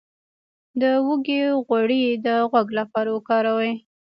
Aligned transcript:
د 0.81 0.83
هوږې 1.05 1.41
غوړي 1.65 2.03
د 2.25 2.27
غوږ 2.49 2.67
لپاره 2.79 3.09
وکاروئ 3.11 3.71